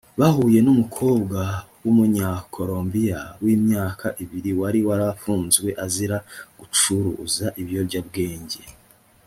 bahuye 0.19 0.59
n 0.63 0.67
umukobwa 0.73 1.41
w 1.83 1.85
umunyakolombiya 1.91 3.21
w 3.43 3.45
imyaka 3.55 4.07
ibiri 4.23 4.51
wari 4.59 4.79
warafunzwe 4.89 5.69
azira 5.85 6.17
gucuruza 6.59 7.45
ibiyobyabwenge 7.61 8.61